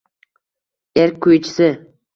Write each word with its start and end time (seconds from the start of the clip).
Erk 1.03 1.21
kuychisi 1.27 1.69